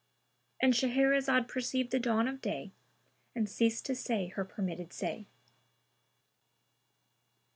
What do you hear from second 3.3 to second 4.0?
and ceased to